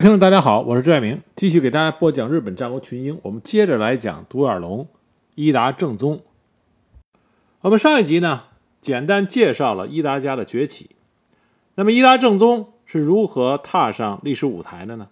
[0.00, 3.20] 听众大家好，我是朱爱明，继续给大家播讲日本战国群英。
[3.22, 4.88] 我们接着来讲独眼龙
[5.34, 6.22] 伊达正宗。
[7.60, 8.44] 我们上一集呢，
[8.80, 10.88] 简单介绍了伊达家的崛起。
[11.74, 15.08] 那么伊达正宗是如何踏上历史舞台的呢？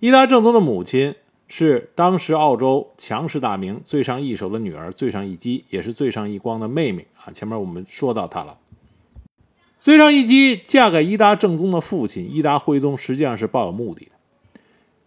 [0.00, 1.14] 伊达正宗的母亲
[1.46, 7.30] 是当时澳洲强势大名最上一手的女儿最上一姬，也是最上一光的妹妹啊。
[7.30, 8.58] 前面我们说到她了。
[9.82, 14.12] 最上一姬嫁给伊达正宗的父亲伊达辉宗，实际上是抱有目的的。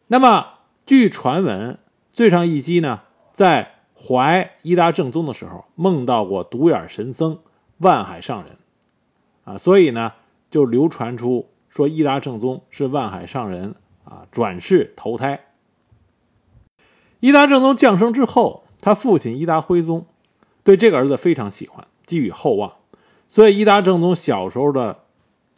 [0.07, 0.47] 那么，
[0.85, 1.79] 据传闻，
[2.11, 7.39] 最上一姬呢，在怀伊达正宗的时候，梦到过独眼神僧
[7.77, 8.57] 万海上人，
[9.45, 10.11] 啊，所以呢，
[10.51, 15.45] 就流传出说伊达正宗是万海上人啊，转世投胎。
[17.21, 20.05] 伊达正宗降生之后，他父亲伊达辉宗
[20.65, 22.73] 对这个儿子非常喜欢，寄予厚望。
[23.27, 24.99] 所以，伊达正宗小时候的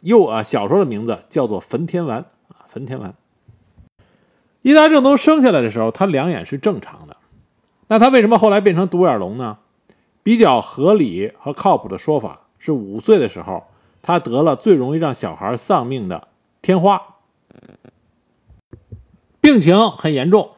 [0.00, 3.14] 幼啊，小时候的名字叫做焚天丸啊，焚天丸。
[4.62, 7.16] 伊达正宗生下来的时候，他两眼是正常的。
[7.86, 9.58] 那他为什么后来变成独眼龙呢？
[10.22, 13.64] 比较合理和靠谱的说法是，五岁的时候，
[14.02, 16.28] 他得了最容易让小孩丧命的
[16.60, 17.00] 天花，
[19.40, 20.50] 病情很严重。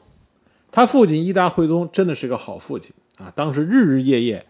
[0.72, 4.46] 他父亲伊达惠宗真的是个好父亲啊，当时日日夜夜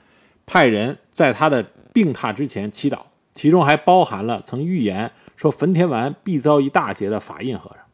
[0.46, 1.66] 派人在他的。
[2.00, 3.00] 病榻之前祈祷，
[3.34, 7.84] 其中还包含了曾预言说焚天丸必遭一大劫的法印和尚。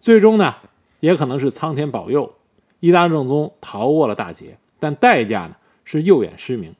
[0.00, 0.54] 最终呢，
[1.00, 2.32] 也可能是苍天保佑，
[2.80, 6.74] 伊达正宗逃过了大劫，但代价呢是右眼失明。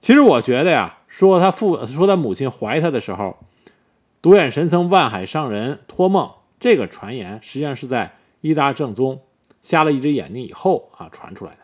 [0.00, 3.36] 其实我觉得呀，说他父说他母亲怀他的时候，
[4.22, 9.20] 独眼神僧万海上人托梦，这个传言实际上是在伊达正宗
[9.60, 11.58] 瞎了一只眼睛以后啊传出来的。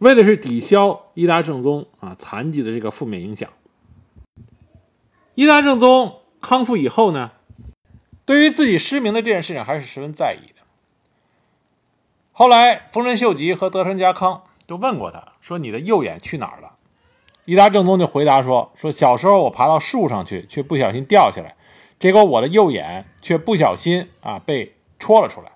[0.00, 3.48] 为的是抵消伊达正宗啊残疾的这个负面影响。
[5.34, 7.32] 伊达正宗康复以后呢，
[8.24, 10.62] 对于自己失明的这件事情还是十分在意的。
[12.32, 16.76] 后来丰臣秀吉和德川家康都问过他说：“你的右眼去哪儿了？”
[17.44, 21.56] 伊达正宗就回答说：“说小时候我爬到树上去，却不小心掉下来，
[21.98, 25.52] 结果我的右眼却不小心啊被戳了出来。”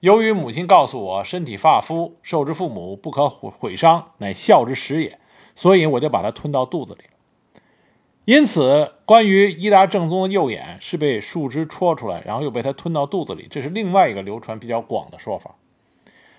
[0.00, 5.18] 由于母亲告诉我，身体发肤受之父母，不可毁毁伤，乃孝之始也，
[5.56, 7.00] 所以我就把它吞到肚子里。
[8.24, 15.56] 因此，关于伊达正宗的右眼是被树枝戳出来，然后又被他吞到肚子里，这是另外一个流传比较广的说法。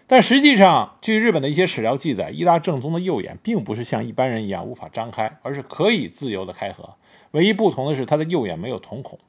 [0.07, 6.95] 但实际上，据日本的一些史料记载，伊达正宗的右眼并不是像一般人一样无法张开，而是可以自由的开合。
[7.31, 9.19] 唯一不同的是，他的右眼没有瞳孔。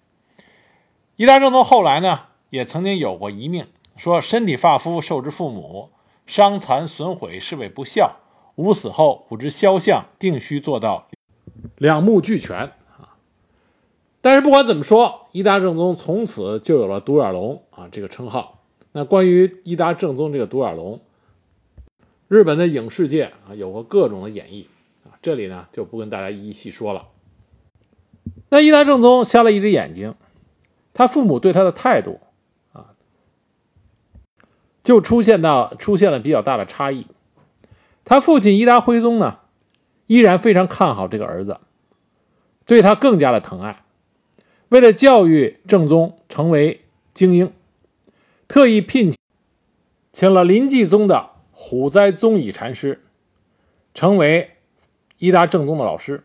[1.16, 3.66] 伊达正宗后来呢，也曾经有过一命。
[4.00, 5.90] 说身体发肤受之父母，
[6.26, 8.16] 伤残损毁是为不孝。
[8.54, 11.08] 吾死后，吾之肖像定须做到
[11.76, 12.56] 两目俱全
[12.96, 13.18] 啊！
[14.22, 18.62] 但是不管怎么说，伊达正宗从此就有了独眼龙啊这个称号。
[18.92, 20.98] 那关于伊达正宗这个独眼龙，
[22.28, 24.64] 日本的影视界啊有过各种的演绎
[25.04, 27.08] 啊，这里呢就不跟大家一一细说了。
[28.48, 30.14] 那伊达正宗瞎了一只眼睛，
[30.94, 32.18] 他父母对他的态度。
[34.82, 37.06] 就出现到出现了比较大的差异。
[38.04, 39.40] 他父亲伊达徽宗呢，
[40.06, 41.58] 依然非常看好这个儿子，
[42.64, 43.84] 对他更加的疼爱。
[44.68, 46.80] 为了教育正宗成为
[47.12, 47.52] 精英，
[48.48, 49.18] 特意聘请
[50.12, 53.04] 请了临济宗的虎哉宗乙禅师，
[53.94, 54.56] 成为
[55.18, 56.24] 伊达正宗的老师，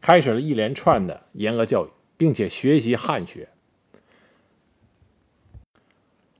[0.00, 3.48] 开始了一连串的严格教育，并且学习汉学。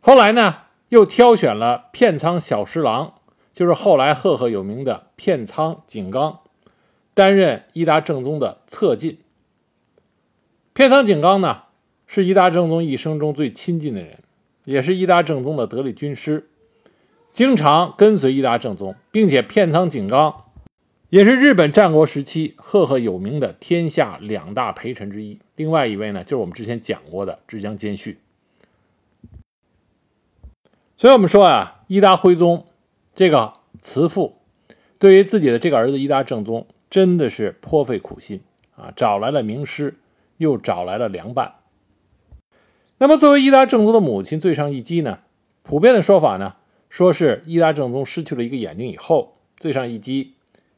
[0.01, 0.57] 后来呢？
[0.91, 3.15] 又挑选了片仓小十郎，
[3.53, 6.41] 就是后来赫赫有名的片仓景纲，
[7.15, 9.19] 担任伊达正宗的侧近。
[10.73, 11.63] 片仓景纲呢，
[12.09, 14.19] 是伊达正宗一生中最亲近的人，
[14.65, 16.49] 也是伊达正宗的得力军师，
[17.33, 20.47] 经常跟随伊达正宗，并且片仓景纲
[21.09, 25.39] 也是日本战国时期赫赫有名的天下两大陪臣之一。
[25.55, 28.19] 另外一位呢，就是我们之前讲过的之江兼续。
[31.01, 32.67] 所以我们说啊，伊达辉宗
[33.15, 34.37] 这个慈父，
[34.99, 38.43] 对于自己的这个儿子伊达正宗，真的是颇费苦心
[38.77, 39.97] 啊，找来了名师，
[40.37, 41.55] 又找来了良伴。
[42.99, 45.21] 那么，作为伊达正宗的母亲最上一姬呢，
[45.63, 46.57] 普遍的说法呢，
[46.91, 50.35] 说是伊达正宗失去了一个眼睛以后，最上一姬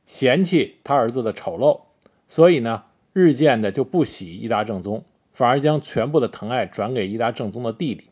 [0.07, 1.81] 嫌弃他儿子的丑陋，
[2.29, 5.03] 所以呢，日渐的就不喜伊达正宗，
[5.33, 8.05] 反而将全部的疼爱转给伊达正宗的弟弟。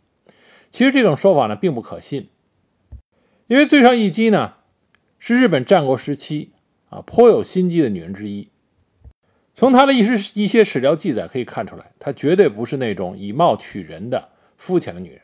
[0.70, 2.28] 其实这种说法呢并不可信，
[3.48, 4.54] 因为最上一姬呢
[5.18, 6.52] 是日本战国时期
[6.88, 8.48] 啊颇有心机的女人之一。
[9.52, 15.20] 从他的一些一些史料记载可以看出来，她绝对不是那种以貌取人的肤浅的女人。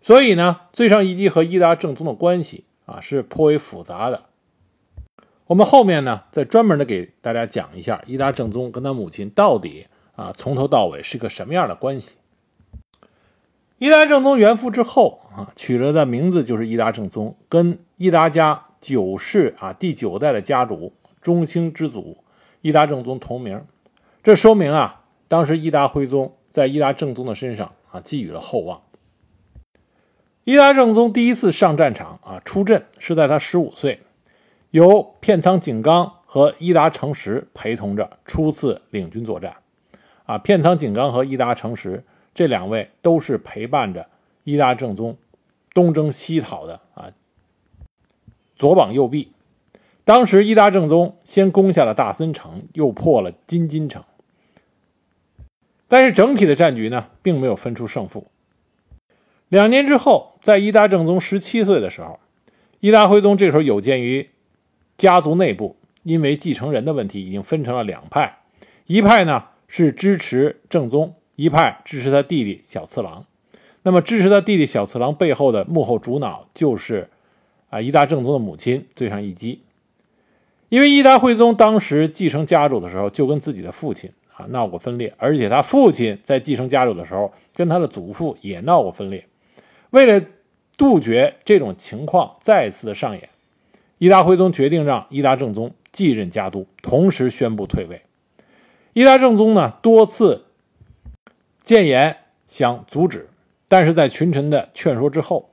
[0.00, 4.26] 所以呢，最上一姬和伊达正宗的关系啊是颇为复杂的。
[5.46, 12.16] 我们后面呢再专门的给大家讲一下伊达正宗跟他母亲到底啊从头到尾是个什么样的关系。
[13.78, 22.18] 伊达正宗元服之后啊，取了的名字就是伊达正宗，跟伊达家九世啊第九代的家主中兴之祖
[22.60, 23.64] 伊达正宗同名。
[24.22, 28.80] 这说明啊，当时伊达徽宗在伊达正宗的身上啊寄予了厚望。
[30.44, 34.00] 伊达正宗第一次上战场啊出阵是在他十五岁，
[34.70, 39.56] 由片仓景纲和伊达成实陪同着初次领军作战。
[40.26, 42.04] 啊，片仓景纲和伊达成实。
[42.34, 44.08] 这两位都是陪伴着
[44.42, 45.16] 伊达正宗
[45.72, 47.12] 东征西讨的啊
[48.56, 49.30] 左膀右臂。
[50.04, 54.04] 当时伊达正宗先攻下了大森城，又破了金津城，
[55.88, 58.26] 但是整体的战局呢，并没有分出胜负。
[59.48, 62.20] 两年之后，在伊达正宗十七岁的时候，
[62.80, 64.28] 伊达徽宗这时候有鉴于
[64.98, 68.40] 家族内部因为继承人的问题已经分成了两派，
[68.86, 71.14] 一派呢是支持正宗。
[71.36, 73.26] 一派支持他弟弟小次郎，
[73.82, 77.10] 那么支持他弟弟小次郎背后的幕后主脑就是
[77.70, 79.60] 啊伊达正宗的母亲最上义姬。
[80.68, 89.26] 因为伊达惠宗当时继承家主的时候就跟自己的父亲啊闹过分裂，而且他父亲在继承家主的时候跟他的祖父也闹过分裂。
[89.90, 90.24] 为了
[90.76, 93.28] 杜绝这种情况再次的上演，
[93.98, 98.02] 伊达惠宗决定让伊达正宗继任家督，同时宣布退位。
[98.92, 100.44] 伊达正宗呢多次。
[101.64, 103.30] 谏言想阻止，
[103.68, 105.48] 但是在群臣的劝说之后，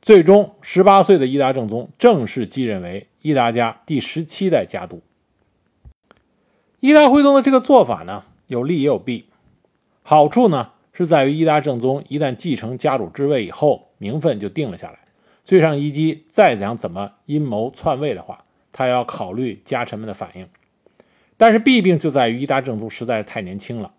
[0.00, 5.02] 最终十八岁的伊达正宗正式继任为伊达家第十七代家督。
[6.78, 9.26] 伊达徽宗的这个做法呢，有利也有弊。
[10.02, 15.00] 好处呢是在于伊达正宗一旦继承家主之位以后，名分就定了下来。
[15.44, 20.48] 最上一姬再想怎么阴谋篡位的话，他要考虑家臣们的反应。
[21.36, 23.92] 但是弊病就在于伊达正宗实在是太年轻了。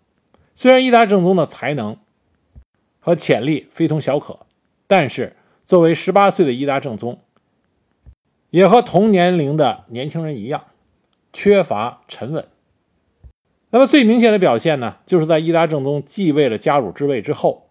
[0.54, 1.96] 虽然伊达正宗的才能
[3.00, 4.40] 和潜力非同小可，
[4.86, 5.34] 但是
[5.64, 7.20] 作为十八岁的伊达正宗，
[8.50, 10.64] 也和同年龄的年轻人一样，
[11.32, 12.46] 缺乏沉稳。
[13.70, 17.70] 那么最明显的表现呢，就是在伊达正宗继位了家主之位之后，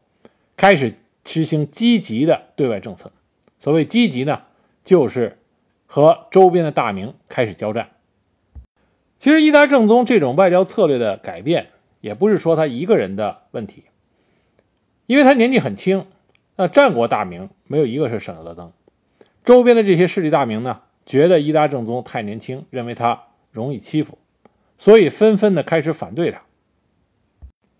[0.57, 3.12] 开始实行积极的对外政策。
[3.60, 4.42] 所谓积极呢，
[4.84, 5.38] 就是
[5.86, 7.89] 和周边的大明开始交战。
[9.19, 11.68] 其实伊达正宗这种外交策略的改变。
[12.01, 13.86] 也不是说他一个人的问题，
[15.06, 16.06] 因为他年纪很轻。
[16.57, 18.71] 那战国大名没有一个是省油的灯，
[19.44, 24.18] 周边的这些势力大名呢，觉得伊达正宗太年轻，认为他容易欺负，
[24.77, 26.42] 所以纷纷的开始反对他。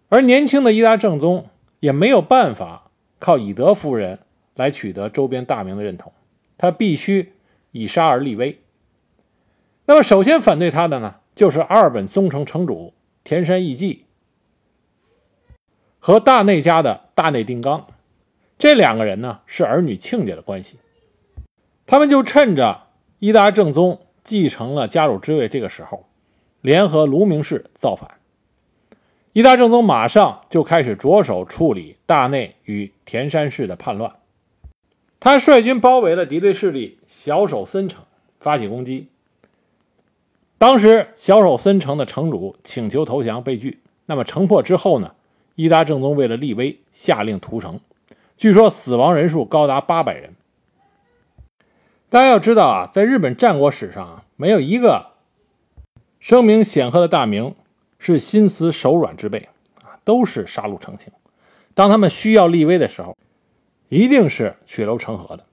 [0.10, 4.20] 而年轻的伊达正宗也没有办法靠以德服人
[4.56, 6.12] 来取得周边大名的认同，
[6.58, 7.34] 他必须
[7.72, 8.62] 以杀而立威。
[9.86, 14.06] 那么首先反对他的呢，就是二本宗城城主田山义季。
[16.04, 17.86] 和大内家的大内定纲，
[18.58, 20.80] 这两个人呢是儿女亲家的关系，
[21.86, 22.88] 他们就趁着
[23.20, 26.08] 伊达正宗继承了家主之位这个时候，
[26.60, 28.16] 联合卢明氏造反。
[29.34, 34.16] 伊达正宗马上就开始着手处理大内与田山氏的叛乱，
[35.20, 38.04] 他率军包围了敌对势力小守森城，
[38.40, 39.10] 发起攻击。
[40.58, 45.14] 当时小守森城的城主请求投降被拒，那么城破之后呢？
[45.62, 47.80] 伊达正宗为了立威，下令屠城，
[48.36, 50.34] 据说死亡人数高达八百人。
[52.10, 55.12] 大家要知道啊，在日本战国史上啊，没有一个
[56.20, 57.54] 声名显赫的大名
[58.00, 59.50] 是心慈手软之辈
[59.84, 61.14] 啊，都是杀戮成性。
[61.76, 63.16] 当他们需要立威的时候，
[63.88, 65.46] 一定是血流成河的。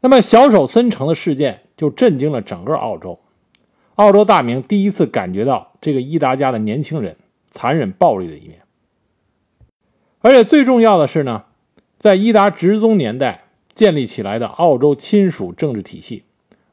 [0.00, 3.18] 那么小守森城的事件就震惊了整个澳洲，
[3.94, 7.16] 澳洲大明第一次感觉到这个伊达家的年轻人
[7.48, 8.60] 残忍暴力的一面。
[10.26, 11.44] 而且最重要的是呢，
[11.98, 13.44] 在伊达直宗年代
[13.76, 16.24] 建立起来的澳洲亲属政治体系，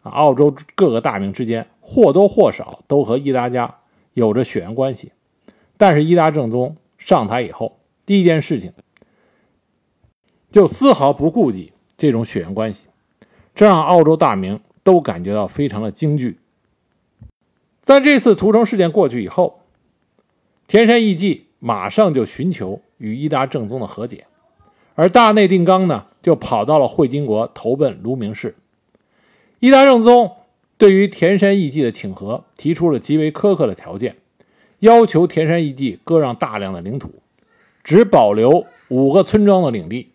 [0.01, 3.75] 啊，澳洲各个大名之间或多或少都和伊达家
[4.13, 5.12] 有着血缘关系。
[5.77, 8.74] 但是伊达正宗上台以后，第一件事情
[10.50, 12.88] 就丝毫不顾及这种血缘关系，
[13.53, 16.39] 这让澳洲大名都感觉到非常的惊惧。
[17.83, 19.60] 在这次屠城事件过去以后，
[20.65, 22.81] 田山义季马上就寻求。
[23.03, 24.27] 与伊达正宗的和解，
[24.95, 28.55] 而大内定纲呢，就跑到了会津国投奔卢明氏。
[29.60, 30.31] 伊达正宗
[30.77, 34.15] 对于田山义季的请和提出了极为苛刻的条件，
[34.79, 37.15] 要求田山义季割让大量的领土，
[37.83, 40.07] 只保留五个村庄的领地。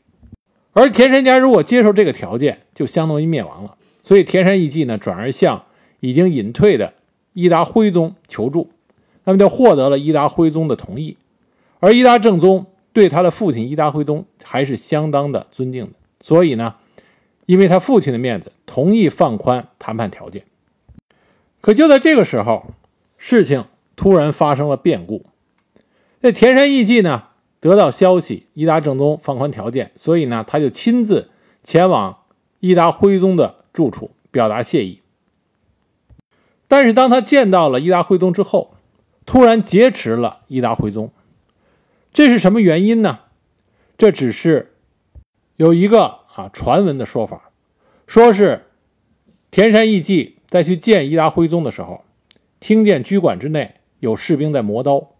[0.72, 3.76] 而田山家如果接受这个条件，就相当于灭亡了。
[4.02, 5.66] 所以田山义季呢，转而向
[6.00, 6.94] 已经隐退的
[7.34, 8.70] 伊达辉宗求助，
[9.24, 11.18] 那么就获得了伊达辉宗的同意。
[11.80, 16.76] 而伊达正宗对他的父亲伊达辉宗还是相当的尊敬的，所以呢，
[17.46, 20.44] 因为他父亲的面子，同意放宽谈判条件。
[21.60, 22.74] 可就在这个时候，
[23.16, 23.66] 事情
[23.96, 25.24] 突然发生了变故。
[26.20, 27.24] 那田山义季呢？
[27.60, 31.28] 得到消息，伊达正宗放宽条件，所以呢，他就亲自
[31.64, 32.18] 前往
[32.60, 35.00] 伊达辉宗的住处表达谢意。
[36.68, 38.74] 但是当他见到了伊达辉宗之后，
[39.26, 41.10] 突然劫持了伊达辉宗，
[42.18, 43.20] 这是什么原因呢？
[43.96, 44.72] 这只是
[45.54, 47.52] 有一个啊传闻的说法，
[48.08, 48.66] 说是
[49.52, 52.02] 田山义季在去见伊达辉宗的时候，
[52.58, 55.10] 听见居馆之内有士兵在磨刀，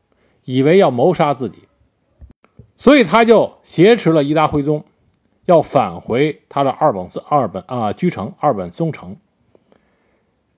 [0.44, 1.68] 以为要谋杀自己。
[2.76, 4.84] 所以他就挟持了伊达辉宗，
[5.44, 9.18] 要返回他的二本二本啊居城二本松城。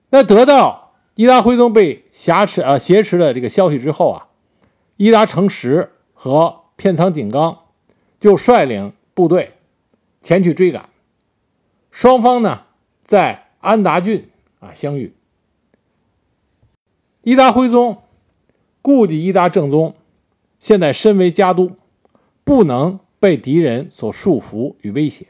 [0.09, 4.27] 那得到伊达辉宗被挟持啊挟持的这个消息之后啊，
[4.97, 5.91] 伊达成实
[6.23, 7.65] 和片仓景纲
[8.19, 9.53] 就率领部队
[10.21, 10.89] 前去追赶。
[11.89, 12.61] 双方呢
[13.03, 15.15] 在安达郡啊相遇。
[17.23, 18.03] 伊达辉宗
[18.83, 19.95] 顾及伊达正宗
[20.59, 21.71] 现在身为家督。
[22.43, 25.27] 不能被敌人所束缚与威胁，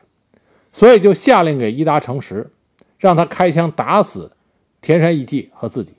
[0.72, 2.52] 所以就下令给伊达成实，
[2.98, 4.32] 让他开枪打死
[4.80, 5.96] 田山义季和自己。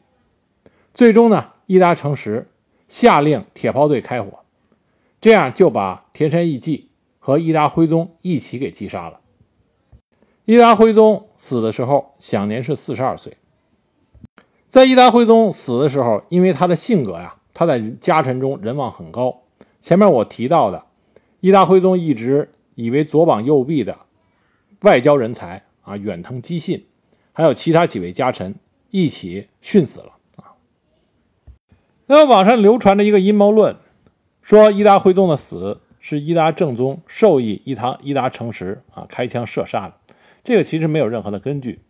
[0.95, 2.49] 最终呢，伊达成实
[2.89, 4.42] 下令铁炮队开火，
[5.23, 6.89] 这样就把田山义季
[7.21, 9.21] 和伊达辉宗一起给击杀了。
[10.45, 13.37] 伊达辉宗死的时候享年是四十二岁。
[14.69, 19.43] 在伊达辉宗死的时候，因为他的性格呀，他在家臣中人望很高。
[19.79, 20.87] 前面我提到的。
[21.39, 23.99] 伊达辉宗一直以为左膀右臂的
[24.81, 26.87] 外交人才啊，远藤基信，
[27.33, 28.57] 还有其他几位家臣
[28.91, 30.59] 一起殉死了啊。
[32.07, 33.77] 那么网上流传着一个阴谋论，
[34.43, 39.95] 说伊达辉宗的死是伊达正宗授意伊达伊达成实啊开枪射杀的。
[40.45, 41.81] 这个其实没有任何的根据，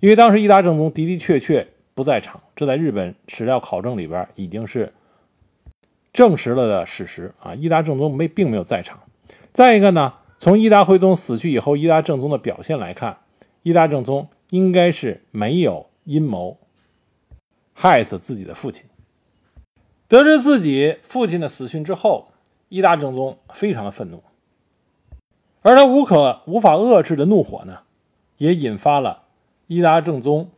[0.00, 4.92] 因为当时伊达正宗的的确确不在场，这在日本史料考证里边已经是。
[6.12, 9.00] 证实了的事实啊，伊达正宗没并没有在场。
[9.50, 13.16] 再一个呢，从伊达辉宗死去以后，伊达正宗的表现来看，
[13.62, 16.58] 伊达正宗应该是没有阴谋
[17.72, 18.84] 害死自己的父亲。
[20.12, 22.32] 得知自己父亲的死讯之后，
[22.68, 24.22] 伊达正宗非常的愤怒，
[25.62, 27.78] 而他无可无法遏制的怒火呢，
[28.36, 29.22] 也引发了
[29.68, 30.50] 伊达正宗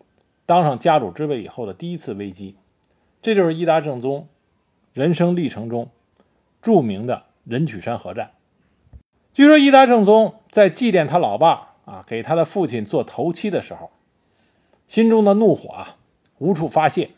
[0.44, 2.56] 当上家主之位以后的第一次危机。
[3.22, 4.26] 这就是伊达正宗。
[4.92, 5.88] 人生历程中
[6.60, 8.32] 著名的人曲山河战，
[9.32, 13.92] 据说伊达正宗在祭奠他老爸啊，给他的父亲做头七的时候，
[14.88, 15.96] 心中的怒火啊
[16.38, 17.10] 无处发泄，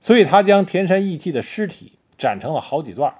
[0.00, 3.14] 所以他将田山义季的尸体斩成了好几段，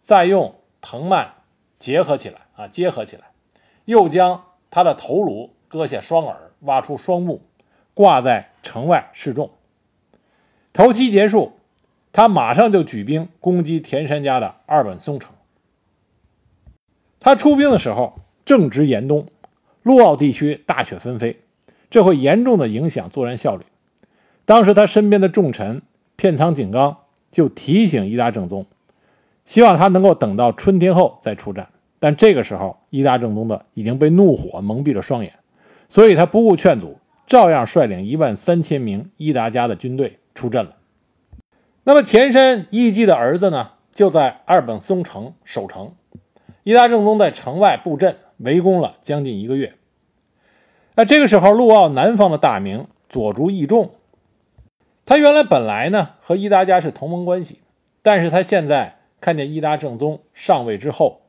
[0.00, 1.34] 再用藤蔓
[1.78, 3.24] 结合起来啊，结合起来，
[3.84, 7.42] 又将他的头颅割下双耳，挖出双目，
[7.94, 9.50] 挂在城外示众。
[10.72, 11.52] 头七结束。
[12.12, 15.34] 他马上就举兵攻击田山家的二本松城。
[17.20, 19.26] 他出兵的时候正值严冬，
[19.82, 21.42] 陆奥地区大雪纷飞，
[21.90, 23.66] 这会严重的影响作战效率。
[24.46, 25.82] 当时他身边的重臣
[26.16, 26.96] 片仓景纲
[27.30, 28.66] 就提醒伊达正宗，
[29.44, 31.68] 希望他能够等到春天后再出战。
[31.98, 35.32] 但这个时候，伊达正宗的已经被怒火蒙蔽了双眼，
[35.88, 40.76] 所以他不顾劝阻，照样率领一万三千名伊达家的军队出阵了。
[41.84, 45.92] 那么田山义季的儿子呢，就在二本松城守城。
[46.64, 49.74] 伊达正宗在城外布阵，围攻了将近一个月。
[50.96, 53.92] 那这个时候，陆奥南方的大名佐竹义重，
[55.06, 57.60] 他原来本来呢和伊达家是同盟关系，
[58.02, 61.22] 但是他现在看见伊达正宗上位之后，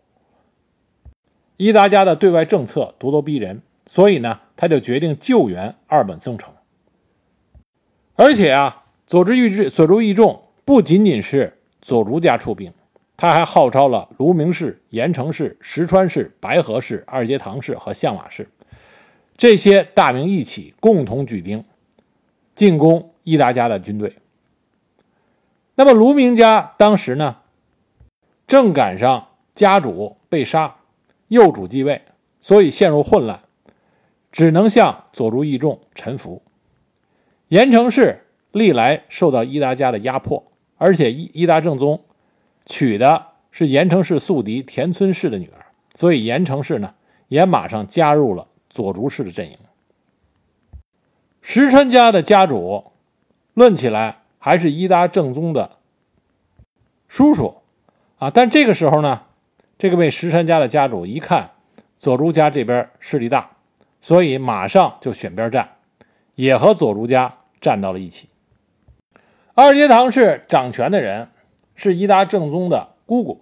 [1.56, 6.54] 伊达家的对外政策咄咄逼人，所以呢，他就决定救援二本松城。
[8.16, 10.42] 而且啊，佐竹义重，佐竹义重。
[10.66, 12.74] 不仅仅是佐竹家出兵，
[13.16, 18.50] 他还号召了卢明氏、盐城氏、石川氏、白河氏、二阶堂氏和相马氏
[19.38, 21.64] 这些大名一起共同举兵
[22.54, 24.16] 进攻伊达家的军队。
[25.76, 27.40] 那么卢明家当时呢，
[28.48, 30.78] 正赶上家主被杀，
[31.28, 32.04] 幼主继位，
[32.40, 33.42] 所以陷入混乱，
[34.32, 36.42] 只能向佐竹义重臣服。
[37.50, 42.06] 盐城氏历来受到伊达家的压迫，而且伊伊达正宗
[42.66, 45.66] 娶的是盐城氏宿敌田村氏的女儿，
[45.96, 46.96] 所以盐城氏呢
[47.28, 49.58] 也马上加入了佐竹氏的阵营。
[51.42, 52.94] 石川家的家主，
[53.58, 55.78] 论起来还是伊达正宗的
[57.08, 57.56] 叔叔
[58.20, 59.24] 啊，但这个时候呢，
[59.80, 61.54] 这个位石山家的家主一看
[61.96, 63.50] 佐竹家这边势力大，
[64.00, 65.70] 所以马上就选边站，
[66.36, 68.30] 也和佐竹家站到了一起。
[69.56, 71.30] 二阶堂氏掌权的人
[71.74, 73.42] 是伊达正宗的姑姑，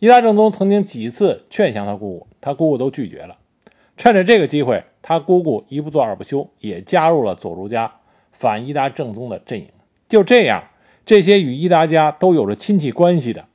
[0.00, 3.38] 伊达正宗曾经几次劝降他姑姑，他姑姑都拒绝了。
[3.96, 7.94] 趁着这个机会，他姑姑一不做二不休，也加入了佐竹家
[8.38, 9.68] 反伊达正宗的阵营。
[10.08, 10.68] 就这样，
[11.04, 13.46] 这些与伊达家都有着亲戚关系的，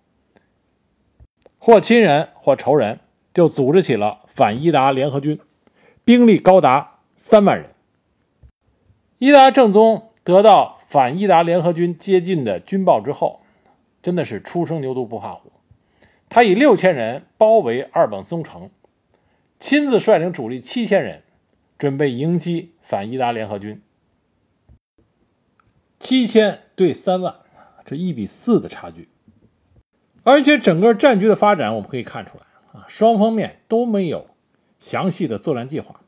[1.57, 2.99] 或亲人或仇人，
[3.33, 5.39] 就组织起了反伊达联合军，
[6.03, 7.69] 兵力高达三万人。
[9.19, 13.39] 伊达正宗得到反伊达联合军接近的军报之后，
[14.01, 15.53] 真的是初生牛犊不怕虎，
[16.27, 18.69] 他以六千人包围二本松城。
[19.59, 21.23] 亲自率领主力七千人，
[21.77, 23.81] 准备迎击反伊达联合军。
[26.03, 27.33] 七千对三万，
[27.85, 29.07] 这一比四的差距。
[30.23, 32.43] 而且整个战局的发展，我们可以看出来
[32.77, 34.27] 啊，双方面都没有
[34.81, 36.01] 详细的作战计划。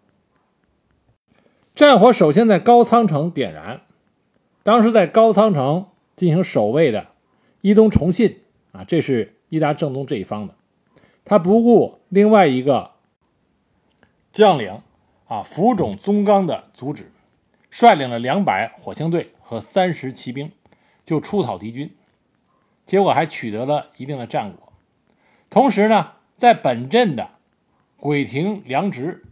[1.74, 3.84] 战火首先在高仓城点燃，
[4.64, 5.88] 当时在高仓城
[6.18, 7.08] 进行守卫的
[7.62, 8.42] 伊东重信
[8.74, 10.56] 啊，这是伊达正宗这一方的，
[11.24, 12.92] 他不顾另外一个。
[14.34, 14.82] 将领
[15.30, 17.10] 啊，福冢宗纲的阻止，
[17.72, 20.52] 率领了两百火枪队和三十骑兵，
[21.06, 21.96] 就出讨敌军，
[22.86, 24.74] 结果还取得了一定的战果。
[25.52, 27.30] 同时呢，在本镇的
[27.98, 29.24] 鬼亭良直，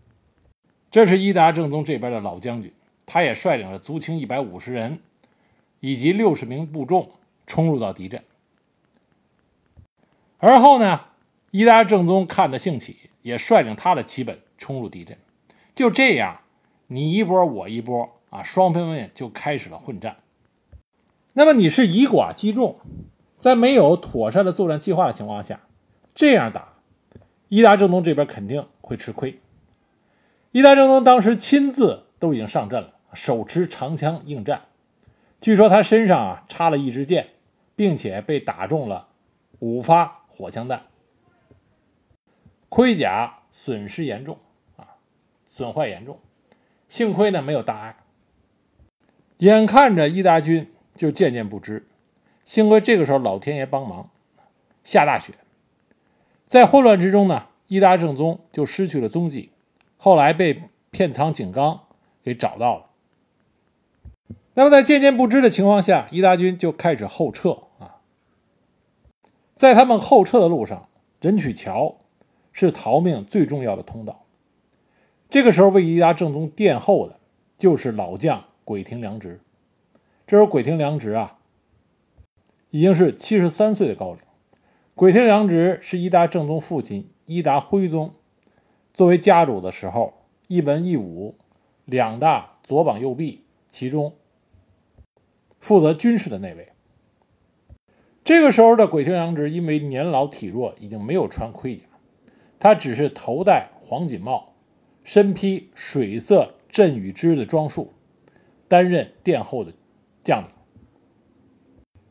[0.91, 2.71] 这是伊达正宗这边的老将军，
[3.07, 4.99] 他也率领了族亲一百五十人
[5.79, 7.11] 以及六十名部众
[7.47, 8.23] 冲入到敌阵。
[10.37, 11.05] 而后呢，
[11.49, 14.39] 伊达正宗看得兴起，也率领他的旗本。
[14.55, 15.17] 冲入敌阵，
[15.75, 16.39] 就这样，
[16.87, 20.17] 你一波我一波啊，双方面就开始了混战。
[21.33, 22.79] 那么你是以寡击众，
[23.37, 25.59] 在没有妥善的作战计划的情况下，
[26.15, 26.73] 这样打，
[27.47, 29.39] 伊达正宗这边肯定会吃亏。
[30.51, 34.63] 伊达正宗当时亲自都已经上阵了，手持长枪应战，
[35.39, 37.29] 据说他身上啊插了一支箭，
[37.75, 39.09] 并且被打中了
[39.59, 40.87] 五发火枪弹，
[42.69, 44.39] 盔甲损失严重
[44.77, 44.97] 啊。
[45.45, 46.19] 损坏严重，
[46.89, 47.97] 幸亏呢没有大碍。
[49.43, 51.85] 眼看着伊达军就渐渐不支，
[52.45, 54.09] 幸亏这个时候老天爷帮忙，
[54.85, 55.33] 下大雪。
[56.45, 59.49] 在混乱之中呢，伊达正宗就失去了踪迹，
[59.97, 61.81] 后来被片仓景纲
[62.23, 62.85] 给找到了。
[64.53, 67.97] 那么在渐渐不支的情况下，伊达军就开始后撤啊。
[69.53, 70.87] 在他们后撤的路上，
[71.19, 71.97] 人曲桥
[72.53, 74.23] 是逃命最重要的通道。
[75.29, 77.19] 这个时候，为伊达正宗殿后的
[77.57, 79.39] 就是老将鬼庭良直。
[80.25, 81.37] 这时候，鬼庭良直啊，
[82.69, 84.19] 已经是七十三岁的高龄。
[84.95, 88.13] 鬼庭良直是伊达正宗父亲伊达辉宗
[88.93, 90.13] 作为家主的时候，
[90.47, 91.35] 一文一武
[91.85, 94.13] 两大左膀右臂，其中
[95.59, 96.69] 负责军事的那位。
[98.23, 101.83] 这个时候的鬼庭良直因为年老体弱，已经没有穿盔甲，
[102.59, 104.53] 他只是头戴黄锦帽。
[105.03, 107.91] 身披水色阵雨织的装束，
[108.73, 109.71] 担任殿后的
[110.23, 110.49] 将领。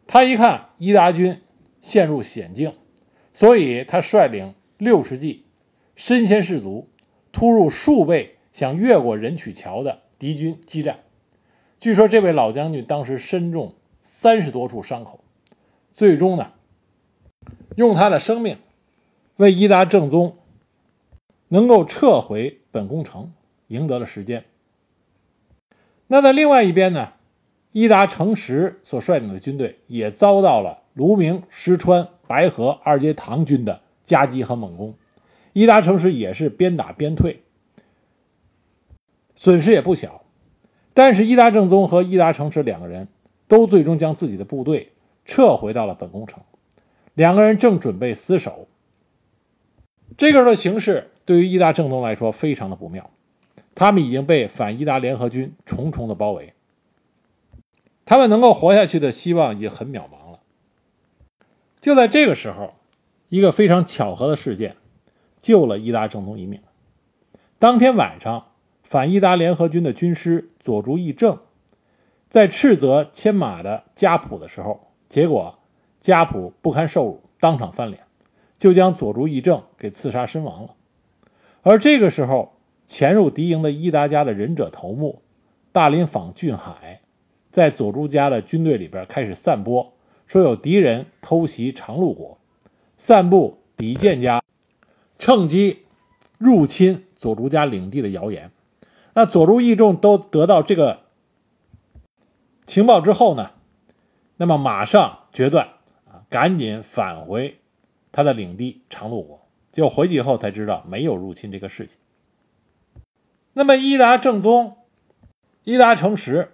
[0.06, 1.40] 他一看伊达军
[1.80, 2.72] 陷入险境，
[3.32, 5.44] 所以他率领六十骑，
[5.96, 6.88] 身先士卒，
[7.32, 11.00] 突入数倍想越过人曲桥的敌军激战。
[11.80, 15.24] 据说这位老将军当时身中三十多处伤口，
[15.90, 16.52] 最终呢，
[17.74, 18.58] 用他的生命
[19.38, 20.36] 为伊达正宗。
[21.48, 23.34] 能够撤回本宫城，
[23.66, 24.44] 赢得了时间。
[26.12, 27.14] 那在另外一边呢，
[27.72, 34.94] 伊达成实所率领的军队也遭到了卢明、石川、白河二阶堂军的夹击和猛攻，
[35.54, 37.40] 伊达成实也是边打边退，
[39.34, 40.22] 损失也不小。
[40.92, 43.08] 但是伊达正宗和伊达成实两个人
[43.48, 44.92] 都最终将自己的部队
[45.24, 46.42] 撤回到了本宫城，
[47.14, 48.68] 两个人正准备死守。
[50.18, 51.08] 这个时候的形势。
[51.24, 53.08] 对于伊达正宗来说，非常的不妙。
[53.74, 56.54] 他们已经被反伊达联合军重重的包围，
[58.04, 60.40] 他们能够活下去的希望也很渺茫了。
[61.80, 62.74] 就在这个时候，
[63.28, 64.76] 一个非常巧合的事件
[65.38, 66.60] 救了伊达政宗一命。
[67.58, 68.48] 当天晚上，
[68.82, 71.38] 反伊达联合军的军师佐竹义正
[72.28, 75.58] 在斥责牵马的家仆的时候，结果
[76.00, 78.04] 家仆不堪受辱，当场翻脸，
[78.58, 80.74] 就将佐竹义正给刺杀身亡了。
[81.62, 82.51] 而这个时候，
[82.84, 85.22] 潜入敌营的伊达家的忍者头目
[85.72, 87.00] 大林坊俊海，
[87.50, 89.92] 在佐竹家的军队里边开始散播，
[90.26, 92.38] 说有敌人偷袭长鹿国，
[92.96, 94.42] 散布李建家
[95.18, 95.84] 趁机
[96.38, 98.50] 入侵佐竹家领地的谣言。
[99.14, 101.00] 那佐竹义重都得到这个
[102.66, 103.50] 情报之后呢，
[104.36, 105.68] 那么马上决断
[106.06, 107.58] 啊，赶紧返回
[108.10, 109.40] 他的领地长鹿国。
[109.70, 111.98] 结果回去以后才知道没有入侵这个事情。
[113.54, 114.76] 那么伊达正宗、
[115.64, 116.52] 伊达成实，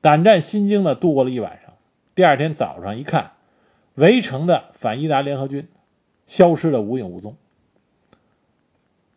[0.00, 1.74] 胆战心惊的度过了一晚上。
[2.14, 3.32] 第二天早上一看，
[3.96, 5.68] 围城的反伊达联合军
[6.26, 7.36] 消失的无影无踪。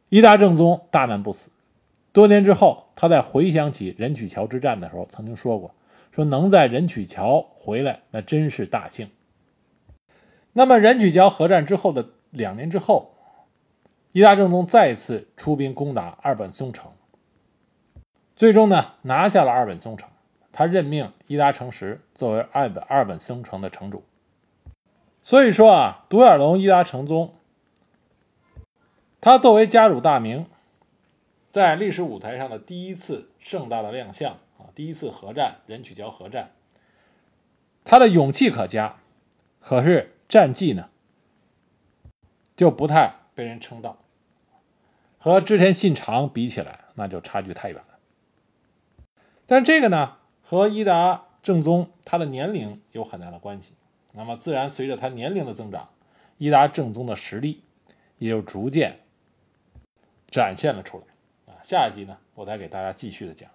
[0.09, 1.51] 伊达正宗大难不死。
[2.11, 5.73] 多年之后，他在回想起仁曲桥之战的时候，曾经说过
[6.11, 9.09] ：“说能在仁曲桥回来，那真是大幸。”
[10.51, 13.13] 那么仁曲桥合战之后的两年之后。
[14.13, 16.89] 伊达正宗再次出兵攻打二本松城，
[18.37, 20.09] 最终呢拿下了二本松城。
[20.51, 24.03] 他任命伊达成实作为二本二本松城的城主。
[25.21, 27.33] 所以说啊，独眼龙伊达成宗，
[29.19, 30.45] 他作为家主大名，
[31.51, 36.51] 在历史舞台上的第一次盛大的亮相啊，第一次合战人曲桥合战，
[37.83, 38.97] 他的勇气可嘉，
[39.59, 40.89] 可是战绩呢
[42.55, 43.97] 就不太被人称道。
[45.19, 47.96] 和织田信长比起来，那就差距太远了。
[49.47, 53.73] 但这个呢，和伊达正宗他的年龄有很大的关系。
[54.13, 55.89] 那么，自然随着他年龄的增长，
[56.37, 57.63] 伊达正宗的实力
[58.17, 58.99] 也就逐渐
[60.29, 61.53] 展现了出来。
[61.53, 63.49] 啊，下一集呢，我再给大家继续的讲。